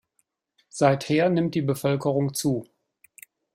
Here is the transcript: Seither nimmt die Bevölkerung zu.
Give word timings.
Seither 0.69 1.29
nimmt 1.29 1.53
die 1.53 1.61
Bevölkerung 1.61 2.33
zu. 2.33 2.67